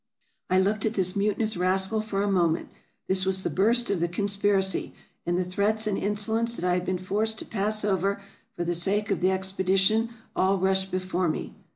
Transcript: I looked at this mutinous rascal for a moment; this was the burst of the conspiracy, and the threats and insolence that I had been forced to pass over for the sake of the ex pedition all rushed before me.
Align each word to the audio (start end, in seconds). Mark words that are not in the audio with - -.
I 0.49 0.57
looked 0.59 0.83
at 0.83 0.95
this 0.95 1.15
mutinous 1.15 1.55
rascal 1.55 2.01
for 2.01 2.23
a 2.23 2.27
moment; 2.31 2.69
this 3.07 3.23
was 3.23 3.43
the 3.43 3.51
burst 3.51 3.91
of 3.91 3.99
the 3.99 4.07
conspiracy, 4.07 4.93
and 5.27 5.37
the 5.37 5.43
threats 5.45 5.85
and 5.85 5.95
insolence 5.95 6.55
that 6.55 6.65
I 6.65 6.73
had 6.73 6.85
been 6.87 6.97
forced 6.97 7.37
to 7.37 7.45
pass 7.45 7.85
over 7.85 8.19
for 8.55 8.63
the 8.63 8.73
sake 8.73 9.11
of 9.11 9.21
the 9.21 9.29
ex 9.29 9.51
pedition 9.51 10.09
all 10.35 10.57
rushed 10.57 10.89
before 10.89 11.27
me. 11.29 11.53